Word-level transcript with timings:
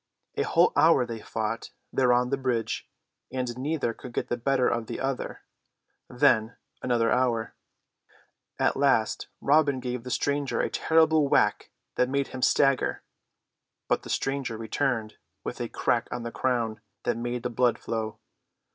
A 0.35 0.41
whole 0.41 0.73
hour 0.75 1.05
they 1.05 1.19
fought 1.21 1.69
there 1.93 2.11
on 2.11 2.31
the 2.31 2.35
bridge, 2.37 2.89
and 3.31 3.55
neither 3.55 3.93
could 3.93 4.13
get 4.13 4.29
the 4.29 4.35
better 4.35 4.67
of 4.67 4.87
the 4.87 4.99
other, 4.99 5.41
then 6.09 6.57
another 6.81 7.11
hour. 7.11 7.53
At 8.57 8.75
last 8.75 9.27
Robin 9.41 9.79
gave 9.79 10.01
the 10.03 10.09
stranger 10.09 10.59
a 10.59 10.71
terrible 10.71 11.27
whack 11.27 11.69
that 11.97 12.09
made 12.09 12.29
him 12.29 12.41
stagger, 12.41 13.03
but 13.87 14.01
the 14.01 14.09
stranger 14.09 14.57
returned 14.57 15.17
with 15.43 15.61
a 15.61 15.69
crack 15.69 16.07
on 16.09 16.23
the 16.23 16.31
crown 16.31 16.81
that 17.03 17.15
made 17.15 17.43
the 17.43 17.51
blood 17.51 17.77
flow. 17.77 18.17